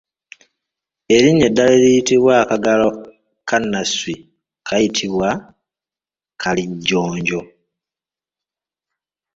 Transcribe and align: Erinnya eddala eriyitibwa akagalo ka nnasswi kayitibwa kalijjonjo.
Erinnya 1.15 1.45
eddala 1.49 1.73
eriyitibwa 1.77 2.33
akagalo 2.43 2.89
ka 3.49 3.57
nnasswi 3.61 4.13
kayitibwa 4.67 5.29
kalijjonjo. 6.41 7.39